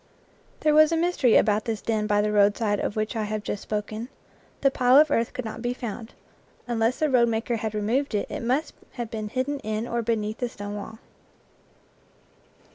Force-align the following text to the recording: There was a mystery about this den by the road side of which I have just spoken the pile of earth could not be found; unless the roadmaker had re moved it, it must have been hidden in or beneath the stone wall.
There 0.61 0.73
was 0.73 0.91
a 0.91 0.97
mystery 0.97 1.35
about 1.37 1.65
this 1.65 1.79
den 1.79 2.07
by 2.07 2.21
the 2.21 2.31
road 2.31 2.57
side 2.57 2.79
of 2.79 2.95
which 2.95 3.15
I 3.15 3.25
have 3.25 3.43
just 3.43 3.61
spoken 3.61 4.09
the 4.61 4.71
pile 4.71 4.97
of 4.97 5.11
earth 5.11 5.31
could 5.31 5.45
not 5.45 5.61
be 5.61 5.75
found; 5.75 6.15
unless 6.67 6.97
the 6.97 7.05
roadmaker 7.07 7.57
had 7.57 7.75
re 7.75 7.81
moved 7.81 8.15
it, 8.15 8.25
it 8.27 8.41
must 8.41 8.73
have 8.93 9.11
been 9.11 9.29
hidden 9.29 9.59
in 9.59 9.87
or 9.87 10.01
beneath 10.01 10.39
the 10.39 10.49
stone 10.49 10.75
wall. 10.75 10.97